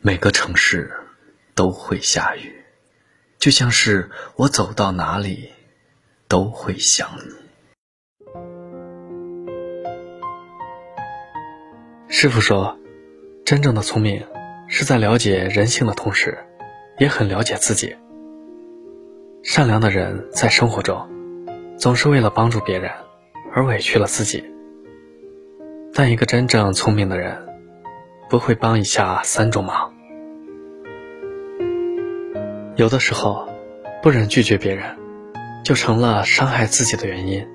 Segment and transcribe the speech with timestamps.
[0.00, 0.92] 每个城市
[1.56, 2.62] 都会下雨，
[3.36, 5.50] 就像是我走到哪里
[6.28, 7.34] 都会想你。
[12.08, 12.78] 师傅说，
[13.44, 14.24] 真正的聪明
[14.68, 16.38] 是在了解人性的同时，
[16.98, 17.96] 也很了解自己。
[19.42, 21.08] 善良的人在生活中，
[21.76, 22.88] 总是为了帮助别人
[23.52, 24.44] 而委屈了自己。
[25.92, 27.47] 但一个真正聪明的人，
[28.28, 29.92] 不会帮一下三种忙。
[32.76, 33.48] 有的时候，
[34.02, 34.96] 不忍拒绝别人，
[35.64, 37.46] 就成了伤害自己的原因。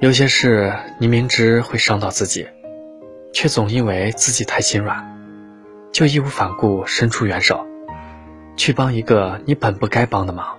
[0.00, 2.46] 有些事你明知会伤到自己，
[3.32, 5.16] 却总因为自己太心软，
[5.92, 7.66] 就义无反顾伸出援手，
[8.56, 10.58] 去帮一个你本不该帮的忙。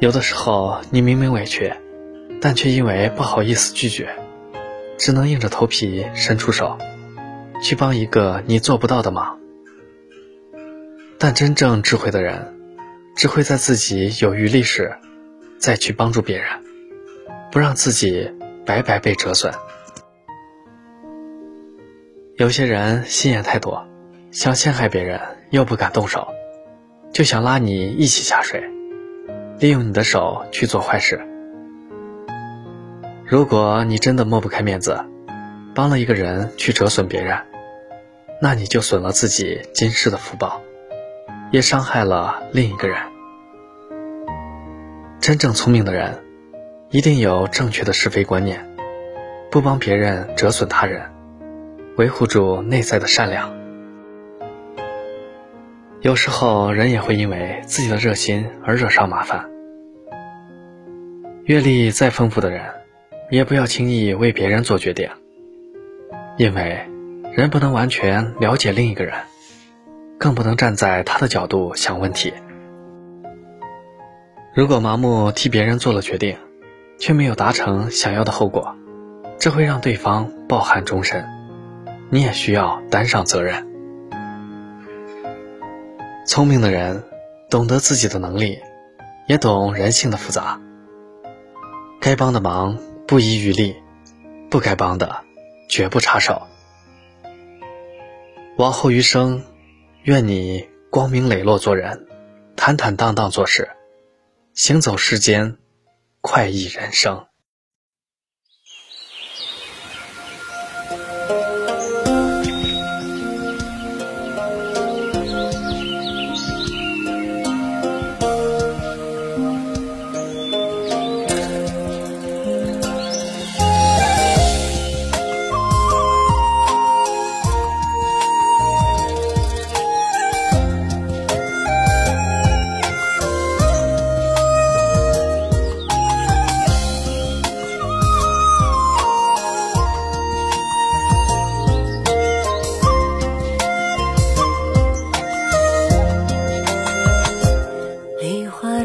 [0.00, 1.72] 有的时候，你明明委屈。
[2.40, 4.08] 但却因为不好意思拒绝，
[4.98, 6.76] 只能硬着头皮伸出手，
[7.62, 9.38] 去帮一个你做不到的忙。
[11.18, 12.54] 但真正智慧的人，
[13.16, 14.96] 只会在自己有余力时，
[15.58, 16.48] 再去帮助别人，
[17.52, 18.30] 不让自己
[18.66, 19.52] 白白被折损。
[22.36, 23.86] 有些人心眼太多，
[24.30, 25.20] 想陷害别人
[25.50, 26.28] 又不敢动手，
[27.12, 28.62] 就想拉你一起下水，
[29.58, 31.27] 利用你的手去做坏事。
[33.30, 35.04] 如果你真的抹不开面子，
[35.74, 37.36] 帮了一个人去折损别人，
[38.40, 40.62] 那你就损了自己今世的福报，
[41.50, 42.96] 也伤害了另一个人。
[45.20, 46.24] 真正聪明的人，
[46.88, 48.66] 一定有正确的是非观念，
[49.50, 51.02] 不帮别人折损他人，
[51.98, 53.54] 维护住内在的善良。
[56.00, 59.50] 有时候人也会因为自己的热心而惹上麻烦。
[61.44, 62.77] 阅历再丰富的人。
[63.30, 65.10] 也不要轻易为别人做决定，
[66.38, 66.88] 因为
[67.34, 69.14] 人不能完全了解另一个人，
[70.18, 72.32] 更不能站在他的角度想问题。
[74.54, 76.38] 如果盲目替别人做了决定，
[76.98, 78.74] 却没有达成想要的后果，
[79.38, 81.26] 这会让对方抱憾终身，
[82.08, 83.68] 你也需要担上责任。
[86.26, 87.04] 聪明的人
[87.50, 88.58] 懂得自己的能力，
[89.26, 90.58] 也懂人性的复杂，
[92.00, 92.78] 该帮的忙。
[93.08, 93.74] 不遗余力，
[94.50, 95.24] 不该帮的，
[95.66, 96.46] 绝不插手。
[98.58, 99.46] 往后余生，
[100.02, 102.06] 愿你光明磊落做人，
[102.54, 103.70] 坦坦荡荡做事，
[104.52, 105.56] 行走世间，
[106.20, 107.24] 快意人生。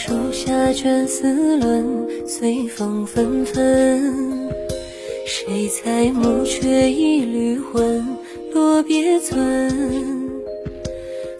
[0.00, 1.84] 树下卷丝纶，
[2.24, 4.48] 随风纷纷。
[5.26, 8.06] 谁裁木缺一缕魂？
[8.54, 9.68] 落别村，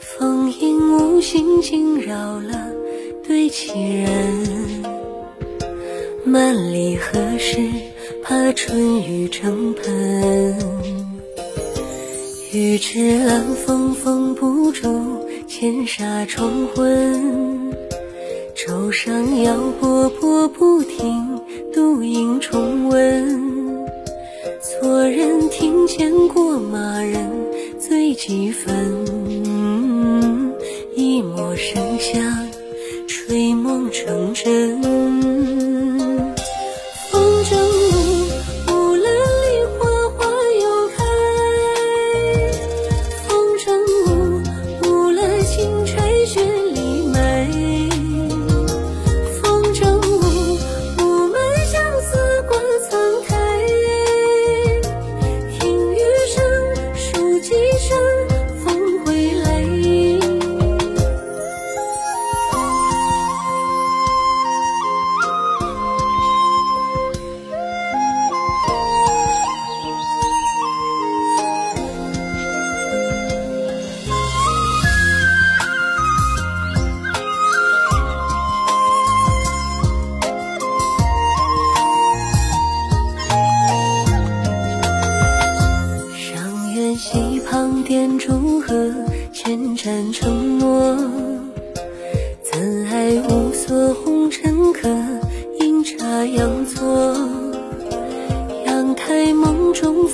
[0.00, 2.72] 风影无心惊扰了
[3.24, 4.82] 对棋人。
[6.26, 7.60] 万里何时
[8.24, 10.58] 怕春雨成盆？
[12.52, 14.88] 欲知暗风封不住
[15.46, 17.67] 千沙重魂。
[18.68, 21.40] 舟上摇波波不停，
[21.72, 23.40] 独影重温。
[24.60, 27.30] 错人庭前过马人
[27.80, 29.06] 醉几分，
[30.94, 32.46] 一抹笙香，
[33.06, 35.37] 吹梦成真。
[87.82, 88.92] 点祝贺，
[89.32, 90.96] 千盏承诺。
[92.42, 94.88] 怎爱无所红尘客，
[95.58, 97.16] 阴差阳错。
[98.64, 100.06] 阳台梦中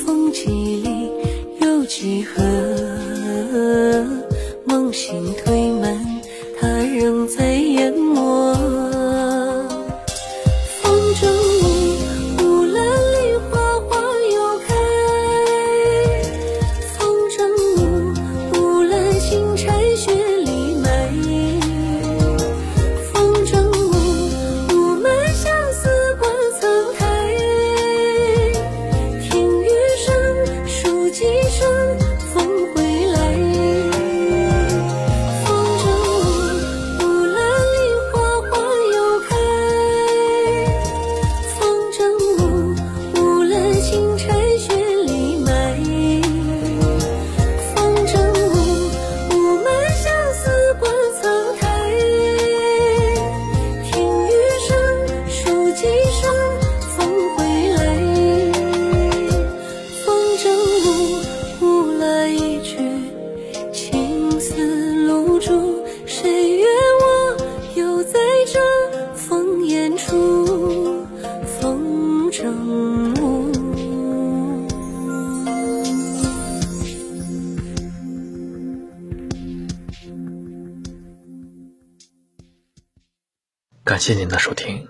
[83.95, 84.89] 感谢您的收听，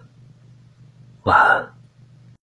[1.24, 1.73] 晚安。